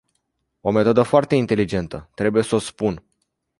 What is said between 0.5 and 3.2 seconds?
O metodă foarte inteligentă, trebuie s-o spun.